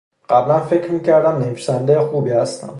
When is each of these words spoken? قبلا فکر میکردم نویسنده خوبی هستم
قبلا 0.29 0.59
فکر 0.59 0.91
میکردم 0.91 1.35
نویسنده 1.39 1.99
خوبی 2.01 2.29
هستم 2.31 2.69